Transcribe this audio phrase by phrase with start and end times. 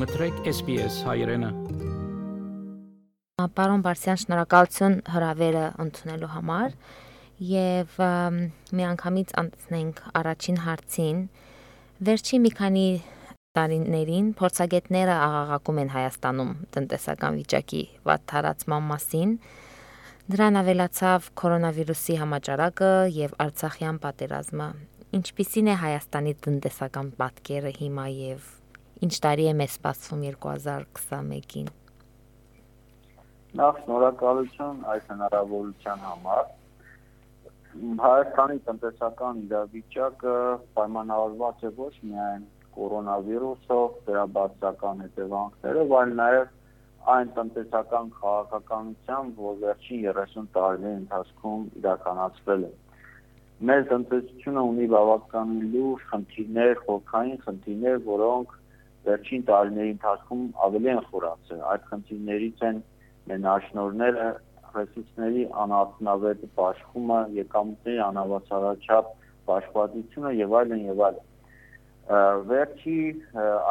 [0.00, 1.48] մտրեք SPS հայրենը։
[3.56, 6.76] Պարոն Բարսյան, շնորհակալություն հրավերը ընդունելու համար
[7.44, 7.98] եւ
[8.78, 11.18] մի անգամից անցնենք առաջին հարցին։
[12.08, 12.84] Վերջի մի քանի
[13.58, 19.34] տարիներին փորձագետները աղաղակում են Հայաստանում տնտեսական վիճակի վատ տարածման մասին։
[20.32, 24.70] Դրան ավելացավ կորոնավիրուսի համաճարակը եւ Արցախյան պատերազմը։
[25.20, 28.48] Ինչպիսին է Հայաստանի տնտեսական պատկերը հիմա եւ
[29.00, 31.68] Ինչ տարի է մեզ սպասվում 2021-ին։
[33.60, 36.42] Նախ շնորհակալություն այս հնարավորության համար։
[38.02, 40.36] Հայաստանի տնտեսական իրավիճակը
[40.76, 42.44] պայմանավորված է ոչ միայն
[42.76, 46.54] կորոնավիրուսով, դրա բացական հետևանքներով, այլ նաև
[47.16, 52.72] այն տնտեսական քաղաքականությամբ, որ վերջին 30 տարիների ընթացքում իրականացվել է։
[53.70, 58.59] Մեր տնտեսությունը ունի բավականին լուրջ խնդիրներ, խորքային խնդիրներ, որոնք
[59.06, 62.80] վերջին տարիների ընթացքում ավելի են խորացել։ Այդ խնդիրներից են
[63.30, 64.28] մենաշնորները,
[64.74, 69.12] ռեսուրսների անարդյունավետ բաշխումը, եկամուտների անհավասարաչափ
[69.50, 71.26] բաշխվածությունը եւ այլն եւ այլն։
[72.50, 72.98] Վերջի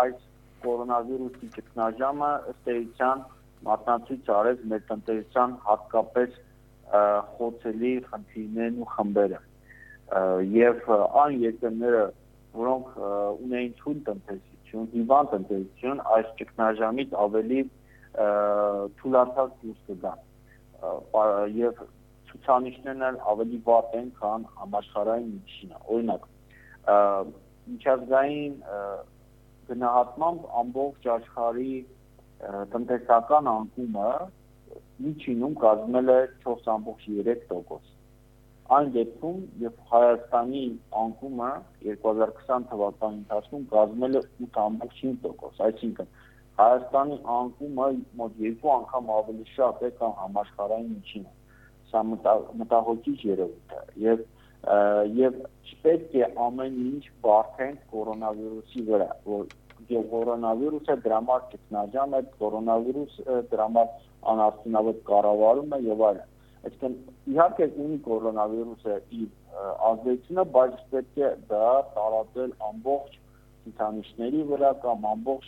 [0.03, 0.17] այս
[0.63, 3.23] կորոնավիրուսի ճգնաժամը ըստ էության
[3.69, 6.37] մատնացույց արեց մեր տնտեսության հատկապես
[7.37, 9.41] խոցելի խնդիրներն ու խմբերը
[10.55, 10.87] եւ
[11.23, 12.03] այն երկրները
[12.59, 12.95] որոնք
[13.45, 17.61] ունեին թույլ տնտեսի տնտեսություն, հիվանդ տնտեսություն այս ճգնաժամից ավելի
[18.99, 20.19] թույլատրած դուրս կգան
[21.57, 21.81] եւ
[22.29, 26.27] ցուցանիշներն էլ ավելի վատ են, քան համաշխարհային միջինը։ Օրինակ,
[27.73, 28.55] միջազգային
[29.69, 31.75] գնահատմամբ ամբողջ աշխարհի
[32.73, 34.11] տնտեսական անկումը
[35.05, 37.98] միջինում կազմել է 4.3%
[38.69, 40.59] Այն դեպքում, երբ Հայաստանի
[41.03, 41.49] անկումը
[41.85, 46.11] 2020 թվականի ընթացքում կազմել է 8.5%, այսինքն
[46.59, 47.87] Հայաստանի անկումը
[48.21, 51.33] մոտ երկու անգամ ավելի շատ է, քան համաշխարհային միջինը։
[51.89, 52.03] Սա
[52.61, 54.25] մտահոգիչ երևույթ է եւ
[55.17, 55.41] եւ
[55.71, 59.45] չպետք է ամեն ինչ բարթենք կորոնավիրուսի վրա, որ
[59.97, 63.93] եւ կորոնավիրուսը դրամար ճգնաժամ է, կորոնավիրուսը դրամար
[64.33, 66.27] անարդյունավետ կառավարում է եւ այլն
[66.67, 66.95] Այսինքն
[67.33, 69.27] իհարկե ունի կորոնավիրուսը իր
[69.89, 73.19] ազդեցությունը, բայց պետք է դա տարածել ամբողջ
[73.63, 75.47] ցուցանիշների վրա կամ ամբողջ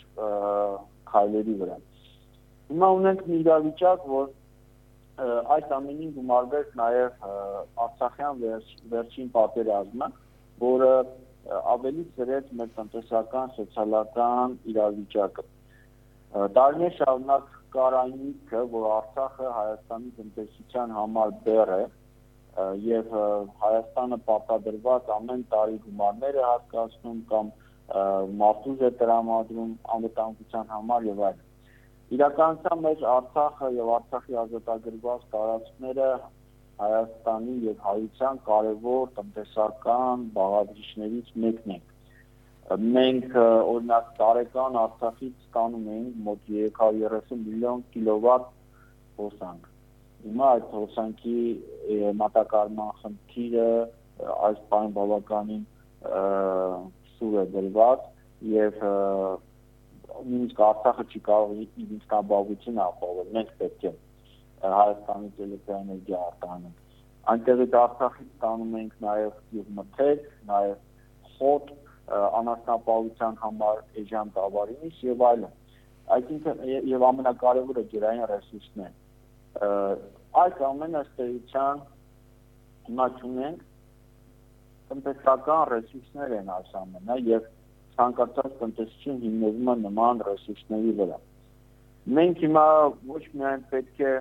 [1.12, 1.76] քայլերի վրա։
[2.72, 4.30] Հիմա ունենք մի իրավիճակ, որ
[5.56, 7.26] այս ամենին գումարվեց նաև
[7.86, 10.08] Արցախյան վերջ, վերջին պատերազմը,
[10.62, 10.92] որը
[11.72, 15.44] ավելի ծրեց մեր տնտեսական, սոցիալական իրավիճակը։
[16.56, 21.82] Տարիներ շարունակ կարանիքը, որ Արցախը Հայաստանի տնտեսության համար բեռ է
[22.86, 23.14] եւ
[23.62, 27.52] Հայաստանը պարտադրված ամեն տարի գումարներ է հատկացնում կամ
[28.42, 31.48] մարտուզ է տրամադրում անվտանգության համար եւ այլն։
[32.16, 36.10] Իրականության մեջ Արցախը եւ Արցախի ազատագրված տարածքները
[36.82, 41.88] Հայաստանի եւ հայության կարևոր տնտեսական բաղադրիչներից մեկն են
[42.70, 48.44] մենք օրինակ տարեկան Արցախից ստանում էինք մոտ 330 միլիոն կիլովատ
[49.18, 49.66] հոսանք։
[50.22, 51.38] Հիմա այդ հոսանքի
[52.22, 53.68] մատակարարման խնդիրը
[54.48, 55.64] այս բան բավականին
[57.16, 58.06] սուր է դրված
[58.52, 58.78] եւ
[60.22, 63.92] նույնիսկ Արցախը չի կարող իր ինքնաբավություն ապահովել։ Մենք պետք է
[64.62, 66.82] Հայաստանից էլեկտրոէներգիա արտահանենք։
[67.32, 70.76] Այնտեղից Արցախից ստանում ենք նաեւ գյուղմթերք, նաեւ
[71.32, 71.72] խոտ,
[72.12, 75.54] անասնապահության համար էժան տավարինից եւ այլն։
[76.16, 76.62] Այսինքն
[76.92, 78.92] եւ ամենակարևորը ջրային ռեսուրսներ։
[80.42, 81.82] Այս ամենը ստեյության
[82.88, 83.64] հիմա ունենք
[84.92, 87.50] տնտեսական ռեսուրսներ են այս ամենը եւ
[87.96, 91.18] ցանկացած տնտեսություն հիմնվում է նման ռեսուրսների վրա։
[92.18, 92.66] Մենք հիմա
[93.12, 94.14] ոչ միայն պետք է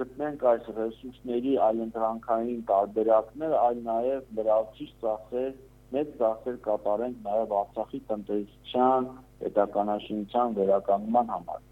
[0.00, 5.50] գտնենք այս ռեսուրսների այլընտրանքային տարբերակներ, այլ նաև լրացիչ ծախսեր
[5.94, 9.08] մեծ ծախսեր կատարենք նաև Արցախի տնտեսության
[9.40, 11.66] պետականաշինության վերականգնման համար։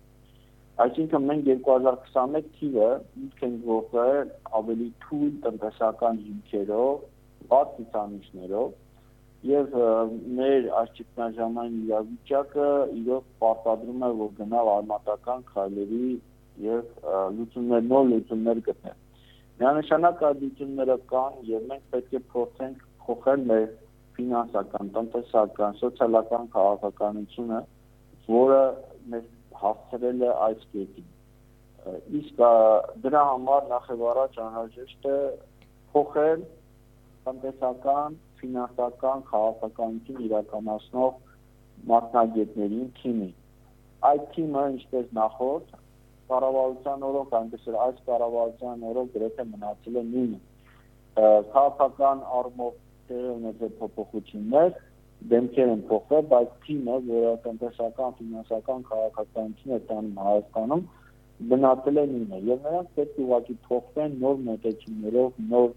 [0.85, 2.91] Այսինքն մենք 2021 թիվը
[3.23, 4.29] ինք ենք գործել
[4.59, 6.93] ավելի թույլ տնտեսական հիմքերով,
[7.53, 8.69] բաց ցուցանիշներով
[9.49, 9.75] եւ
[10.39, 12.69] մեր այս ճգնաժամային իրավիճակը
[13.01, 16.09] իրոք պարտադրում է որ գնալ արմատական քայլերի
[16.69, 17.05] եւ
[17.39, 18.97] լուծումներ նոր լուծումներ գտնել։
[19.59, 23.69] Միանշանակ այդ լուծումները կան եւ մենք պետք է փորձենք փոխել մեր
[24.19, 27.59] ֆինանսական, տնտեսական, սոցիալական քաղաքականությունը,
[28.29, 28.63] որը
[29.13, 29.27] մեզ
[29.63, 31.11] հասցրել է այս կետին։
[32.19, 32.41] Իսկ
[33.05, 35.19] դրա համար նախ եւ առաջ անհրաժեշտ է
[35.93, 36.43] փոխել
[37.29, 41.15] տնտեսական, ֆինանսական քաղաքականություն իրականացնող
[41.93, 43.31] մասնագետների թիմի,
[44.11, 45.73] այդ թիմը ինչպես նախորդ
[46.29, 50.41] կառավարության օրոք, այնպես էլ այս կառավարության օրոք գրեթե մնացել է նույնը։
[51.55, 52.75] Քաղաքական առումով
[53.09, 54.79] տեղի ունեցել փոփոխություններ,
[55.33, 60.85] դեմքեր են փոխվել, բայց թիմը, որը տնտեսական, ֆինանսական քաղաքականություն է տանում Հայաստանում,
[61.53, 65.69] մնացել է նույնը։ Եվ նրանք պետք է ուղղակի փոխվեն նոր մոտեցումներով, նոր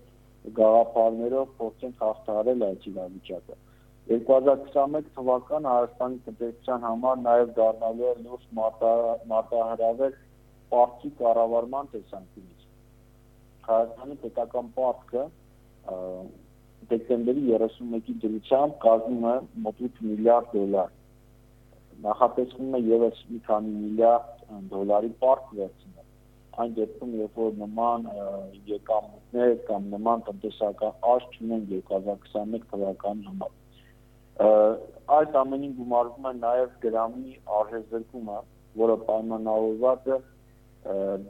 [0.62, 3.58] գաղափարներով փորձեն հաղթահարել այդ իրավիճակը։
[4.12, 8.48] 2021 թվականը Հայաստանի տնտեսության համար նաև դառնալու է լուրջ
[9.32, 10.16] մարտահրավեր
[10.72, 12.66] պարտքի կառավարման տեսանկյունից։
[13.68, 15.24] Հայաստանի պետական պարտքը
[16.90, 19.36] դեկտեմբերի 31-ի դրությամբ կազմում է
[19.66, 20.92] մոտ 8 միլիարդ դոլար։
[22.08, 26.10] Նախատեսվում է եւս մի քանի միլիարդ դոլարի պարկ վերցնել
[26.62, 28.08] այն դեպքում երբ որ նման
[28.70, 33.54] եկամուտներ կամ նման տնտեսական աճ չունեն 2021 թվականի համար
[34.42, 38.38] այդ ամենին գումարվում է նաև գրամի արժեզրկումը,
[38.82, 40.20] որը պայմանավորված է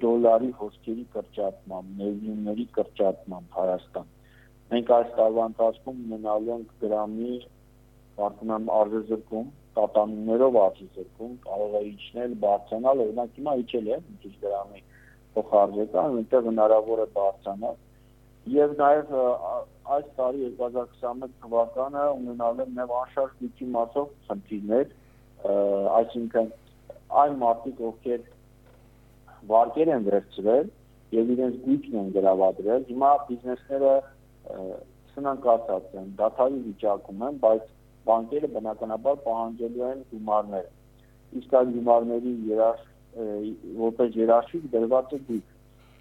[0.03, 4.11] դոլարի հոսքերի կրճատմամբ, ներդրումների կրճատմամբ Հայաստան։
[4.71, 7.33] Մենք այս տարվա ընթացքում ունենալու ենք գրամի
[8.19, 9.47] պարտանամ արժեզրկում,
[9.77, 14.83] տատանումներով արժեզրկում, կարող է իջնել, բարձրանալ, օրինակ հիմա իջել է քիչ գրամի
[15.35, 17.79] փոխարժեքը, այնտեղ հնարավոր է բարձրանալ
[18.49, 19.11] եւ նաեւ
[19.95, 24.95] այս տարի 2021 թվականը ունենալ են նաեւ անշարժ գույքի մասով խնդիրներ,
[25.99, 26.49] այսինքն
[27.21, 28.23] այն մարդիկ, ովքեր
[29.51, 30.71] վարկեր են վերցրել
[31.17, 33.93] եւ իրենց գույքն են գրավադրել, հիմա բիզնեսները
[35.11, 37.65] սնանկացած են, դաթարի վիճակում են, բայց
[38.07, 40.69] բանկերը բնականաբար պահանջելու են գումարներ։
[41.41, 42.87] Իսկ այդ գումարների երաշ
[43.81, 45.49] որպես երաշխիք դրված է գույք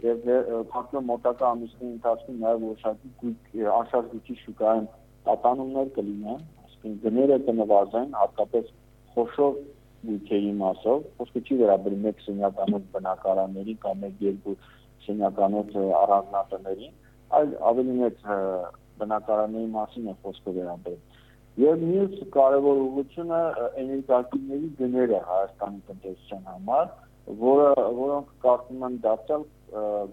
[0.01, 0.29] եւ
[0.73, 4.87] փակնո մոտակա ամիսների ընթացքում նաեւ որոշակի անշարժ գույքի շուկայում
[5.27, 8.71] տատանումներ կլինեն, այսինքն գները կնվազեն, հատկապես
[9.15, 9.59] խոշոր
[10.11, 14.55] գույքերի մասով, խոսքը չի վերաբերում մեկ սենյականոց բնակարանների կամ մեկ երկու
[15.07, 16.89] սենյականոց առանձնատների,
[17.39, 18.25] այլ ավելի մեծ
[19.01, 21.07] բնակարանների մասին է խոսքը վերաբերում։
[21.61, 23.41] Եվ մյուս կարևոր ուղղությունը
[23.83, 26.91] էներգակիրների գները Հայաստանի տնտեսության համար,
[27.45, 29.47] որը որոնք կարծում եմ դարձյալ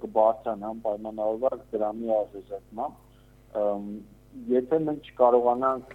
[0.03, 3.03] կբարձրանան պայմանավորված դրամի արժեզրկմամբ
[4.57, 5.93] եթե մենք չկարողանանք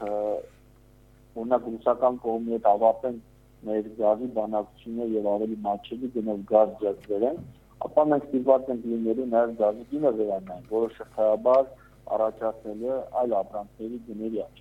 [1.42, 3.20] օրինակ ռուսական կողմի հետ ավարտենք
[3.68, 7.38] մեր գազի բանակցությունները եւ ավելի մատչելի գնով գազ ձեռք բերեն,
[7.86, 11.70] ապա մենք ստիպված ենք լինելու նաեւ գազի գինը վերանալ, որը շղթայաբար
[12.16, 14.60] առաջացնելու այլ ապրանքների գների աճ։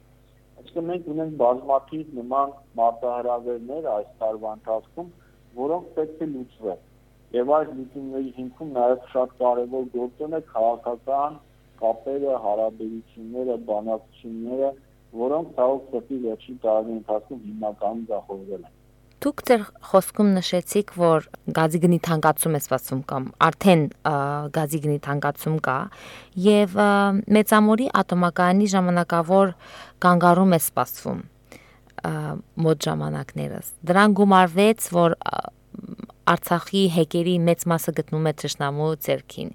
[0.62, 5.12] Այսինքն մենք ունենք բազմաթիվ նման մարտահրավերներ այս տարվա ընթացքում,
[5.62, 6.88] որոնք պետք է լուծվեն
[7.32, 11.36] Եվ այս լուծումների հիմքում նաև շատ կարևոր գործոն է քաղաքական
[11.82, 14.72] կապերը, հարաբերությունները, բանակցությունները,
[15.22, 18.76] որոնք ցավոք սրտի վերջին տարի ընթացքում հիմնականում ձախողվել են։
[19.22, 23.84] Դուք ձեր խոսքում նշեցիք, որ գազի գնի թանկացում է սպասում կամ արդեն
[24.56, 25.76] գազի գնի թանկացում կա
[26.46, 26.74] եւ
[27.38, 29.54] մեծամորի ատոմակայանի ժամանակավոր
[30.08, 31.22] կանգառում է սպասվում
[32.66, 35.18] մոտ ժամանակներս։ Դրան գումարվեց, որ
[36.32, 39.50] Արցախի հեկերի մեծ մասը գտնում է ճշնամու ցերքին։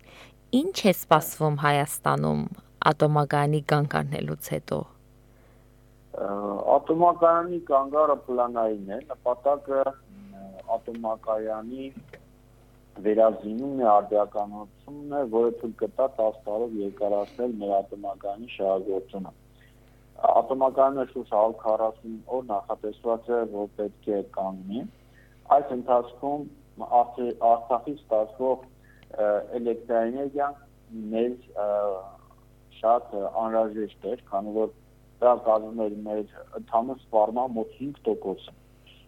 [0.63, 2.43] Ինչ է սպասվում Հայաստանում
[2.91, 4.79] ատոմակայանի կանգառնելուց հետո։
[6.77, 9.81] Ատոմակայանի կանգառը պլանային է, նպատակը
[10.77, 11.89] ատոմակայանի
[13.07, 19.35] վերազինումն է, արդիականությունն է, որը թույլ կտա 10 տարով երկարացնել մեր ատոմակայանի շահագործումը։
[20.41, 24.87] Ատոմակայանը շուրջ 140 օր նախատեսված է, որ պետք է կանգնի
[25.55, 26.47] Այս ընթացքում
[26.87, 28.65] Արցախից ստացվող
[29.59, 30.49] էլեկտրակայանը
[31.13, 31.37] մեզ
[32.79, 34.73] շատ անհրաժեշտ էր, քանի որ
[35.23, 36.25] դա կազմում էր մեր
[36.61, 38.55] ընդհանուր սպառման մոտ 5%-ը։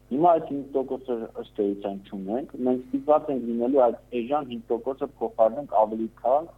[0.09, 6.09] Հիմա այդ 5%-ը ըստ էության չունենք, մենք ստիպված ենք լինելու այդ էժան 5%-ը փոխարինենք ավելի
[6.23, 6.49] քան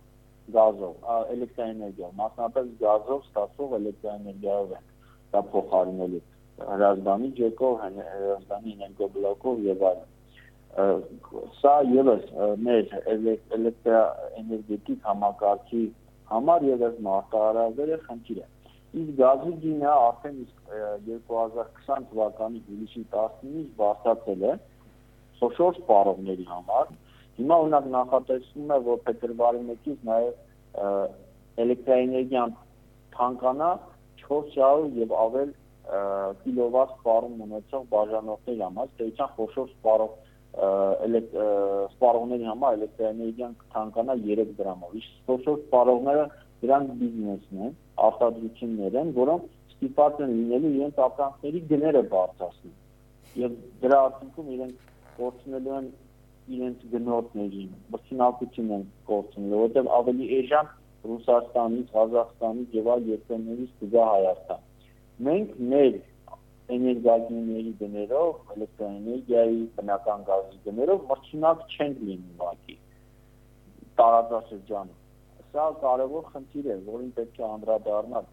[0.55, 0.95] գազով,
[1.35, 4.87] էլեկտրակայանով, մասնապես գազով ստացող էլեկտրակայանով ենք
[5.35, 6.23] դա փոխարինելու
[6.69, 10.09] հրազդանի ջեկով, հրազդանի էներգոբլոկով եւ այլն։
[11.59, 12.27] Սա եւս
[12.67, 12.95] մեր
[13.59, 15.85] էլեկտրաէներգետիկ համակարգի
[16.31, 18.49] համար եւս մարտահրավեր է խնդիր է։
[18.91, 20.71] Իսկ գազի գինը արդեն իսկ
[21.07, 24.55] 2020 թվականի հուլիսի 19-ից բարձրացել է
[25.41, 26.91] խոշոր սպառողների համար։
[27.41, 30.35] Հիմա օրինակ նախատեսվում է, որ փետրվարի 1-ից նաև
[31.65, 32.57] էլեկտրաէներգիան
[33.15, 33.71] թանկանա
[34.25, 35.55] 400 եւ ավել
[36.43, 40.13] կիլովատ սպառում ունեցող բաժանորդների համար, դեպքան խոշոր սպառող
[41.95, 46.25] սպառողների համար էլեկտրոէներգիան կթանկանա 3 դրամով։ Իսկ խոշոր սպառողները
[46.63, 47.73] դրանք բիզնեսն են,
[48.07, 52.77] արտադրություններ են, որոնք ստիպված են լինելու իրենց ապրանքների գները բարձրացնել։
[53.41, 54.85] եւ դրա արդյունքում իրենք
[55.21, 55.89] կորցնելու են
[56.57, 60.71] իրենց գնորդներին, բրցունակություն են կորցնելու, որտեղ ավելի էժան
[61.11, 64.67] Ռուսաստանից, Ղազախստանից եւ այլ երկրներից կգա Հայաստան։
[65.31, 65.95] Մենք մեր
[66.75, 72.77] էներգիաների գներով, էլեկտրոէներգիայի, բնական գազի գներով մրցունակ չենք լինի ուղղակի
[74.01, 75.00] տարածաշրջանում։
[75.51, 78.29] Սա կարևոր խնդիր է, որին պետք է անդրադառնալ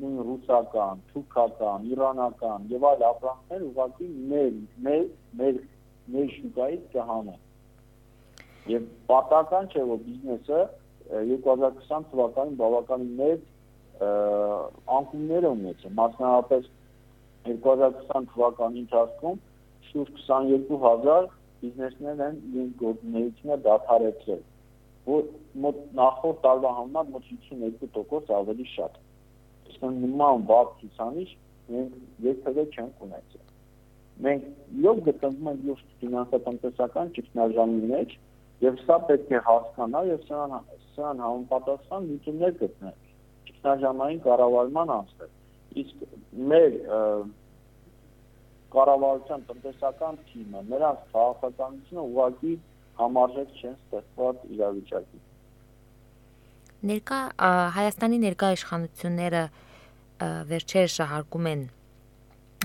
[0.00, 4.52] նույն ռուսական, թուրքական, իրանական եւ այլ ապրանքներ ուղղակի մեր
[4.86, 5.06] մեր
[5.40, 5.60] մեր
[6.14, 7.40] մեր շուկայից կհանեն։
[8.70, 10.60] Եվ պատահական չէ, որ բիզնեսը
[11.30, 13.48] 2020 թվականին բավականին մեծ
[14.98, 16.68] անկումներ ունեցել, մասնավորապես
[17.50, 19.40] 2020 թվականի ընթացքում
[19.90, 21.28] շուրջ 22000
[21.60, 24.42] բիզնեսներ են իրենց գործունեությունը դադարեցրել,
[25.06, 25.22] որ
[25.64, 28.98] մոտ նախորդ տարվա համեմատ մոտ 52% ավելի շատ։
[29.70, 31.34] Իսկ նման բաց ցուցանիշ
[31.70, 31.94] մենք
[32.26, 33.46] երբևէ չենք ունեցել։
[34.26, 34.46] Մենք
[34.84, 38.16] լավ գտնվում ենք լուրջ ֆինանսատնտեսական ճգնաժամի մեջ,
[38.60, 40.56] եւ սա պետք է հասկանալ եւ սրան
[40.94, 42.96] սրան համապատասխան լուծումներ գտնել
[43.50, 45.28] ճգնաժամային կառավարման անձը
[45.78, 46.02] իսկ
[46.50, 46.76] մեր
[48.74, 52.52] կառավարության տնտեսական թիմը, նրանց քաղաքականությունը ուղղակի
[53.00, 55.20] համարժեք չեն ստեղծված իրավիճակի։
[56.90, 57.18] Ներկա
[57.76, 59.42] Հայաստանի ներկա իշխանությունները
[60.50, 61.62] վերջերս շահարկում են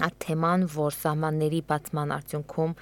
[0.05, 2.73] այդ թեման, որ սահմանների բացման արդյունքում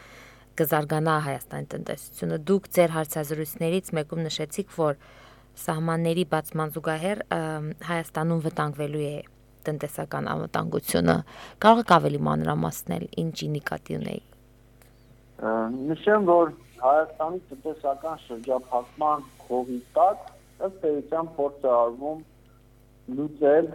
[0.62, 4.98] կզարգանա Հայաստանի տնտեսությունը։ Դուք ձեր հարցազրույցներից մեկում նշեցիք, որ
[5.63, 7.24] սահմանների բացման զուգահեռ
[7.89, 9.15] Հայաստանում վտանգվելու է
[9.63, 11.15] տնտեսական անվտանգությունը։
[11.63, 14.27] Կարող եք ավելի մանրամասնել ինչի նկատի ունեիք։
[15.93, 20.25] Նշեմ, որ Հայաստանի տնտեսական շրջափակման խողի տակ
[20.67, 22.23] ըստ էության փորձ է արվում
[23.19, 23.69] լուծել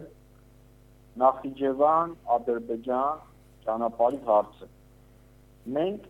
[1.23, 3.23] Նախիջևան, Ադրբեջան
[3.65, 4.69] ճանապարհի հարցը։
[5.79, 6.05] Մենք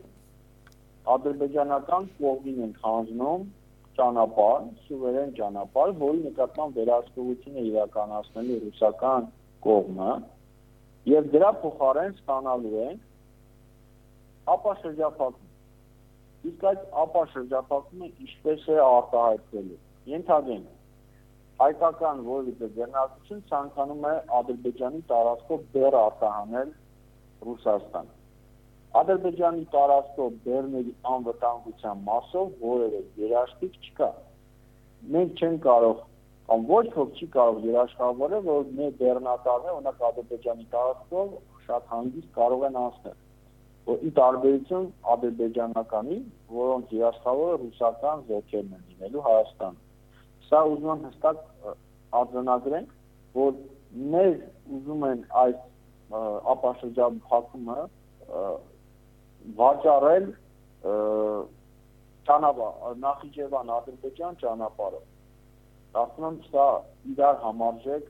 [1.14, 3.46] ադրբեջանական կողմին ենք հանձնում
[3.98, 9.28] ճանապարհ, սուվերեն ճանապարհ, որի նկատմամբ վերահսկողություն է իրականացնելու ռուսական
[9.66, 10.12] կողմը
[11.14, 13.00] եւ դրա փոխարեն ստանալու ենք
[14.58, 15.47] ապաշրջափակում։
[16.47, 19.78] Իսկ այդ ապաշրջափակումը ինչպես է արտահայտվելու։
[20.12, 20.75] Ենթադրենք
[21.59, 26.71] հայկական որևէ ձեռնարկություն ցանկանում է Ադրբեջանի տարածքով բեռ արտահանել
[27.49, 28.12] Ռուսաստան։
[29.00, 34.11] Ադրբեջանի տարածքով բեռների անվտանգության մասով որևէ երաշխիք չկա։
[35.16, 36.04] Մենք չենք կարող
[36.49, 41.35] կամ ոչ ոք չի կարող երաշխավորել, որ մեր բեռնատարները օրինակ Ադրբեջանի տարածքով
[41.66, 43.18] շատ հանգիստ կարող են անցնել։
[43.88, 46.16] ի տարբերություն ադրբեջանականի,
[46.59, 49.85] որոնց երաշխավորը ռուսական զորքերն են լինելու Հայաստանում։
[50.49, 51.38] Սա ուզում եմ հստակ
[52.21, 52.90] արձանագրենք,
[53.38, 53.52] որ
[54.14, 54.35] մեր
[54.78, 55.59] ուզում են այս
[56.54, 57.78] ապաշրջափակումը
[59.62, 60.26] վաճառել
[62.28, 65.07] ճանապարհ Նախիջևան Ադրբեջան ճանապարհով
[65.97, 66.66] ասում եմ սա
[67.12, 68.09] իրար համարժեք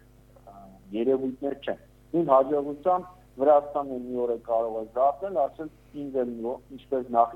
[0.99, 1.79] երևույթներ չեն։
[2.19, 5.68] Իմ հաջողությամբ Վրաստանը մի օր է կարող է զարթել, ասել
[6.02, 6.16] ինձ
[6.78, 7.35] ինչպես նախ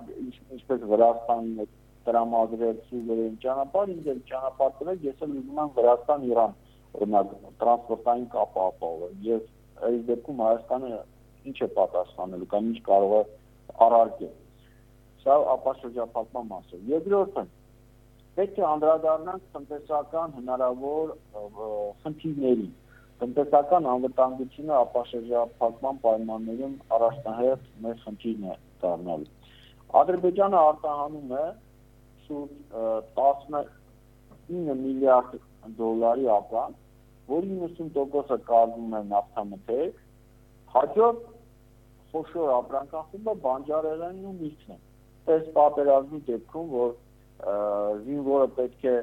[0.56, 1.66] ինչպես Վրաստանին է
[2.06, 6.56] տրամադրել սուվերեն ճանապարհ, ինձ էլ ճանապարհ տվել, ես էլ ուզում եմ Վրաստան-Իրան
[6.99, 9.47] օրինակ տրանսպորտային կապ ապահովել եւ
[9.88, 10.90] այս դեպքում Հայաստանը
[11.50, 13.23] ինչ է պատասխանելու կամ ինչ կարող է
[13.87, 14.35] առարկել։
[15.23, 17.44] Սա ապաշրջափակման մասը։ Երկրորդը
[18.37, 21.14] պետք է անդրադառնանք տնտեսական հնարավոր
[22.04, 22.73] խնդիրներին։
[23.23, 29.29] Տնտեսական անվտանգությունը ապաշրջափակման պայմաններում առաջնահերթ մեր խնդիրն է դառնալու։
[30.00, 31.45] Ադրբեջանը արտահանում է
[32.25, 32.57] շուրջ
[33.21, 35.37] 19 միլիարդ
[35.79, 36.83] դոլարի ապրանք,
[37.31, 40.02] որի 90%-ը կազմում է նավթամթերք,
[40.75, 41.25] հաջորդ
[42.12, 44.79] խոշոր ապրանքախումբը բանջարեղենն ու միրգն է։
[45.33, 46.91] Այս պատերազմի դեպքում, որ
[48.02, 48.97] զինվորը պետք է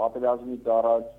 [0.00, 1.16] պատերազմից առաջ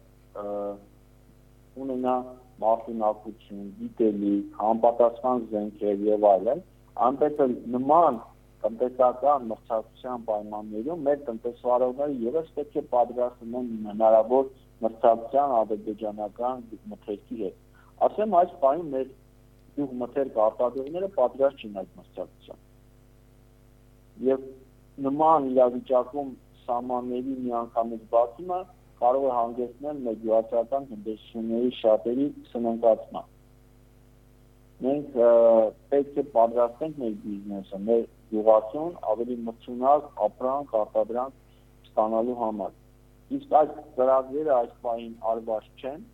[1.86, 2.16] ունենա
[2.64, 6.64] մասնակցություն, գիտելիք, համապատասխան զենքեր եւ այլն,
[7.08, 8.20] այնպես էլ նման
[8.64, 14.50] տնտեսական մրցակցության պայմաններում մեր տնտեսվարողները եւս պետք է պատրաստվեն հնարավոր
[14.84, 17.56] մրցակցության ադրբեջանական մթերքի հետ։
[18.10, 19.08] Ասեմ այս պայմանը մեր
[19.78, 22.62] գյուղ մթերք արտադրողները պատրաստ չեն այդ մրցակցության։
[24.30, 24.46] Եվ
[25.08, 28.60] նման իրավիճակում սահմանների միանգամից բացումը
[29.00, 33.30] կարող է հանգեցնել մեր գյուղացիական տնտեսությունների շատերի սնանկացման։
[34.86, 35.18] Մենք
[35.94, 42.78] պետք է պատրաստենք մեր բիզնեսը, մեր գյուղացուն ավելի մրցունակ ապրանք արտադրանք ստանալու համար։
[43.40, 46.06] Իսկ այդ ծրագրերը այս պահին արված չեն,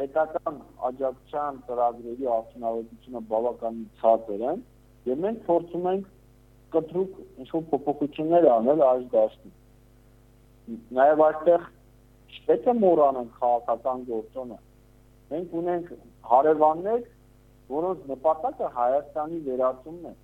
[0.00, 4.54] պետական աջակցության ծրագրերի արդյունավետությունը բավականին ցածր է,
[5.10, 6.08] եւ մենք փորձում ենք
[6.74, 9.54] կտրուկ ինչ-որ փոփոխություններ անել այս դաշտում։
[11.00, 11.68] Նաեւ այստեղ
[12.30, 14.58] չպետք է մոռանանք քաղաքական գործոնը։
[15.30, 15.90] Մենք ունենք
[16.30, 17.00] հարևաններ,
[17.70, 20.14] որոնց նպատակը Հայաստանի վերածումն է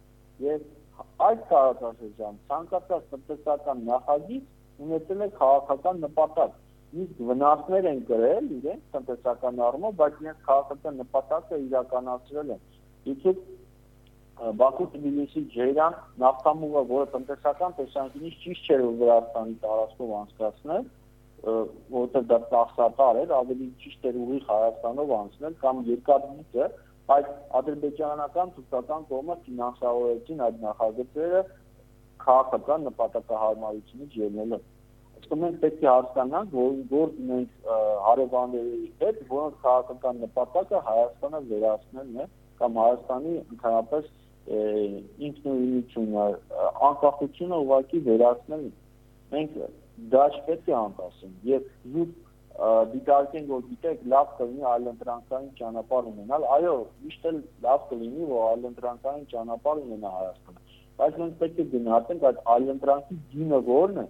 [0.46, 0.60] եւ
[1.26, 6.56] այս տարածաշրջան ցանկացած տնտեսական նախագիծ ունեցել է քաղաքական նպատակ
[7.02, 12.60] իսկ վնասներ են կրել իրենք տնտեսական առումով, բայց իրենց քաղաքական նպատակը իրականացրել են։
[13.12, 13.40] Իցուք
[14.60, 20.88] Բաքու-Թբիլիսի Ջեյրան նավթամուղը, որը տնտեսական տեսանկյունից ճիշտ չէր Վրաստանի տարածքով անցկացնել,
[21.46, 26.70] որովհետև դա տախսատար էր, ավելի ճիշտ էր ուղիղ Հայաստանով անցնել կամ երկաթգիծը,
[27.10, 27.26] բայց
[27.60, 31.42] ադրբեջանական թուրքական կողմը ֆինանսավորեցին այդ նախագծերը
[32.26, 34.64] քաղաքական նպատակահարմարությունից ելնելով
[35.26, 37.70] իսկ մենք պետք է հասկանանք, որ որ մենք
[38.06, 42.26] հարևանների հետ, որոնց քաղաքական նպատակը Հայաստանը վերացնելն է
[42.60, 44.10] կամ Հայաստանի ընդհանրապես
[45.28, 46.26] ինքնուրույնությունը,
[46.88, 48.74] անկախությունը ուղղակի վերացնելն է։
[49.34, 49.58] Մենք
[50.12, 52.14] դա չպետք է անտասենք եւ զուտ
[52.92, 59.26] դիտարկենք որ գիտեք լավ կլինի այլընտրանքային ճանապարհ ունենալ այո միշտ էլ լավ կլինի որ այլընտրանքային
[59.32, 60.64] ճանապարհ ունենա Հայաստանը
[61.00, 64.06] բայց մենք պետք է գնահատենք այդ այլընտրանքի գինը որն է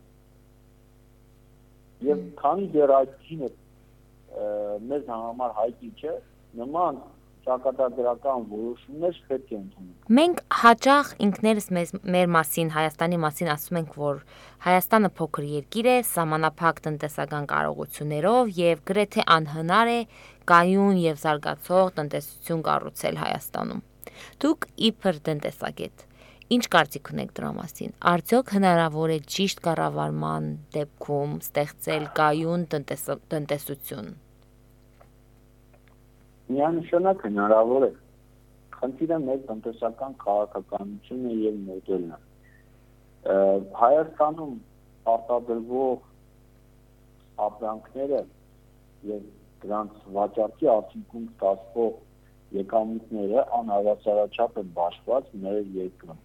[2.07, 3.51] Եվ քանի դեռ այդ քինը
[4.91, 6.15] մեզ համար հայտնի չէ,
[6.61, 6.99] նման
[7.47, 13.95] ճակատագրական որոշումներ պետք է ընդունենք։ Մենք հաճախ ինքներս մեզ մեր մասին, Հայաստանի մասին ասում ենք,
[14.03, 14.19] որ
[14.67, 20.01] Հայաստանը փոքր երկիր է, սահմանափակ տնտեսական կարողություններով եւ գրեթե անհնար է
[20.51, 23.87] կայուն եւ զարգացող տնտեսություն կառուցել Հայաստանում։
[24.43, 26.07] Դուք իբր տնտեսագետ
[26.47, 30.45] Ինչ կարծիք ունեք դրա մասին։ Արդյոք հնարավոր է ճիշտ կառավարման
[30.77, 34.13] դեպքում ստեղծել կայուն տնտեսություն։
[36.51, 37.93] Միանշանակ հնարավոր է։
[38.77, 42.21] Խնդիրը մեր տնտեսական քաղաքականությունը եւ մոդելն է։
[43.81, 44.55] Հայաստանում
[45.15, 46.05] արտադրվող
[47.47, 48.23] ապրանքները
[49.13, 49.25] եւ
[49.65, 51.93] դրանց վաճառքի արդյունքում ստացվող
[52.61, 56.23] եկամուտները անհավասարաչափ են բաշխված մեր երկրում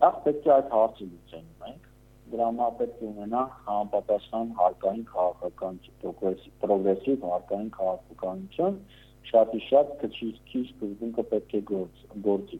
[0.00, 1.88] Նախ պետք է այդ հարցը լուծենք մենք։
[2.32, 8.78] Դրա համար պետք է ունենանք համապատասխան հարկային քաղաքական պրոգրեսիվ հարկային քաղաքականություն,
[9.28, 10.12] շատի շատ քիչ
[10.50, 12.58] քիչ սկզբունքը պետք է գործի։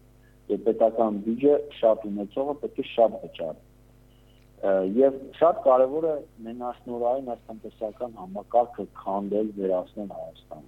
[0.50, 3.68] Եվ պետական բյուջե շատ ունեցողը պետք է շատ վճարի
[4.60, 6.14] եւ շատ կարեւոր է
[6.46, 10.66] մենաշնորհային այս տնտեսական համակարգը քանդել վերացնել Հայաստան։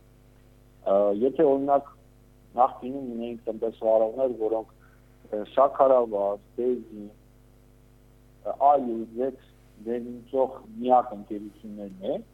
[1.22, 1.90] Եթե օրինակ
[2.57, 4.72] նախկինում ունեինք տնտեսվարողներ, որոնք
[5.52, 7.11] շաքարավազ, բեզին,
[8.70, 8.88] այլ
[9.83, 12.24] դերնցող միակ ընկերություններն են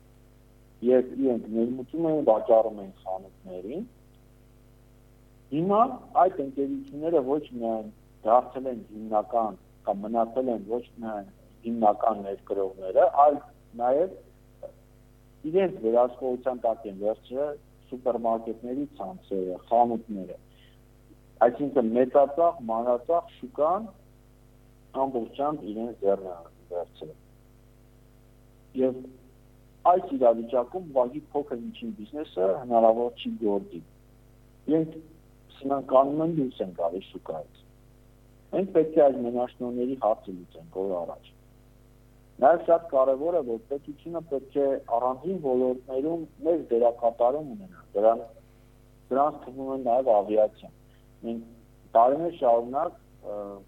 [0.86, 3.84] եւ իրենք ներմուծում են վաճառում են խանութներին
[5.52, 5.80] հիմա
[6.22, 7.92] այդ ընկերությունները ոչ միայն
[8.28, 11.30] դարձել են հիմնական կամ մնացել են ոչ միայն
[11.64, 13.38] հիմնական ներկրողները, այլ
[13.82, 14.18] նաև
[15.48, 17.56] իրենց վերահսկողության տակ են վերցրել
[17.88, 20.36] սուպերմարկետների ցանցերը, խանութները
[21.44, 23.84] այսինքն մեծածախ, մանրածախ շուկան
[25.02, 27.12] ամբողջությամբ իրենց ձեռն վերցրել։
[28.80, 28.96] Եվ
[29.92, 33.80] այս իրավիճակում ուղղակի փոքր միջին բիզնեսը հնարավոր չի գործի։
[34.68, 34.96] Իրենք
[35.58, 37.60] սնանկանում են դուրս են գալիս շուկայից։
[38.54, 41.30] Մենք պետք է այս մենաշնորհների հարցը լուծենք օր առաջ։
[42.38, 44.66] Նաև շատ կարևոր է, որ պետությունը պետք է
[44.98, 48.20] առանձին ոլորտներում մեծ դերակատարում ունենա։ Դրան
[49.08, 50.74] դրանց թվում է նաև ավիացիան
[51.26, 51.46] մենք
[51.96, 52.98] տարիներ շարունակ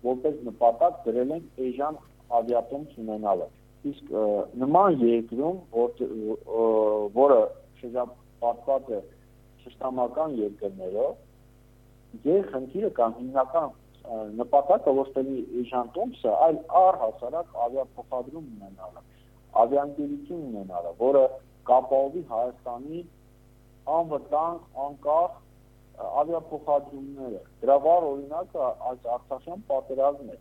[0.05, 1.97] որպես նպատակ դրել ենք Էժան
[2.41, 3.49] ավիատոմս ունենալը։
[3.89, 4.11] Իսկ
[4.61, 6.01] նման երկրում, որ
[7.17, 7.41] որը
[7.81, 8.99] շրջապատված է
[9.65, 11.15] շշտամական երկրներով,
[12.27, 13.71] դեր խնդիրը կամ հիմնական
[14.41, 15.25] նպատակը ոչ թե
[15.63, 19.03] Էժան տոմսը, այլ առհասարակ ավիափոխադրում ունենալը,
[19.65, 21.25] ավիաընկերություն ունենալը, որը
[21.71, 23.03] կապահովի Հայաստանի
[23.97, 25.37] անվտանգ, անկախ
[26.21, 30.39] ավիափոխադրումները։ Դրա վառ օրինակը այս Արցախյան պատերազմն է,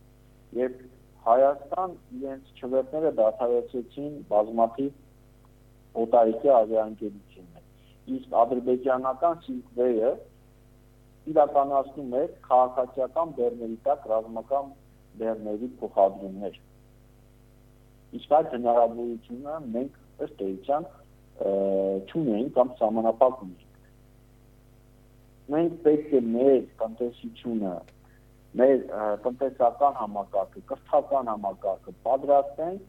[0.60, 0.80] երբ
[1.26, 7.64] Հայաստան իրենց չվերթները դադարեցրեցին բազմաթիվ օտարիկի ավիաընկերություններ։
[8.16, 10.12] Իսկ ադրբեջանական Silkway-ը
[11.30, 14.70] իրականացնում է քաղաքացիական բեռների տակ ռազմական
[15.20, 16.60] բեռների փոխադրումներ։
[18.20, 20.88] Իսկ այդ հնարավորությունը մենք ըստ էության
[22.10, 23.68] չունենք կամ սահմանափակ ունենք
[25.50, 27.70] մենք պետք է մեր տնտեսությունը,
[28.58, 28.80] մեր
[29.24, 32.88] տնտեսական համակարգը, կրթական համակարգը պատրաստենք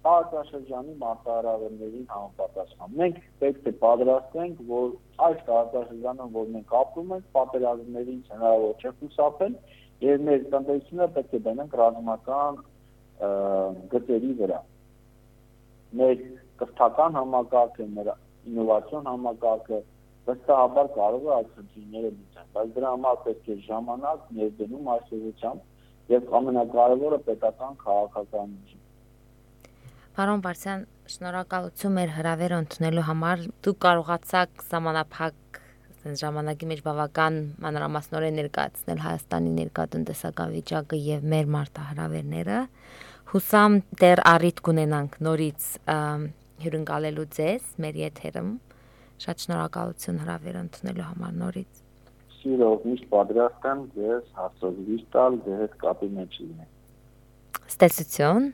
[0.00, 4.86] տարածաշրջանի մարտահրավերներին համապատասխան։ Մենք պետք է պատրաստենք, որ
[5.26, 9.58] այս տարածաշրջանում, որ մենք ապրում ենք, պատերազմներից հնարավոր չէ խուսափել
[10.00, 12.60] Եվ մեր տնտեսությունը պետք է դնենք ռազմական
[13.92, 14.60] գծերի վրա։
[16.00, 16.22] Մեր
[16.62, 18.08] կրթական համակարգը, մեր
[18.48, 19.80] ինովացիոն համակարգը
[20.30, 26.14] վստահաբար կարող է այդ խնդիրները լուծել, բայց դրա համար պետք է ժամանակ, ներդնում այս ուղղությամբ
[26.14, 28.86] եւ ամենակարևորը պետական քաղաքականություն։
[30.20, 35.60] Պարոն Բարսյան, շնորհակալություն մեր հրավերը ընդունելու համար։ Դուք կարողացաք սահմանափակ
[36.00, 42.58] այս ժամանակի մեջ բավական մանրամասնորեն ներկայացնել Հայաստանի ներկայտնտեսական վիճակը եւ մեր մարտահրավերները։
[43.30, 45.68] Հուսամ դեռ առիթ կունենանք նորից
[46.64, 48.50] հյուրընկալելու ձեզ մեր եթերում։
[49.20, 51.80] Շատ շնորհակալություն հրավերը ընդունելու համար նորից։
[52.40, 56.70] Սիրով միշտ պատրաստ եմ ձեզ հարցազրույց տալ, ձեր հետ կապի մեջ լինել։
[57.74, 58.48] Ստեսություն։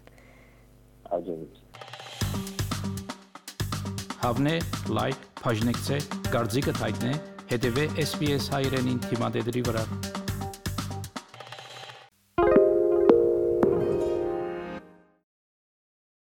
[1.16, 1.66] Աջակցություն
[4.26, 4.56] Հավնե,
[4.96, 5.98] լայք, բաժնեկցե,
[6.34, 7.12] դարձիկը թայտնե,
[7.54, 9.84] հետեւե SPS հայրենին թիմադեդի վրա։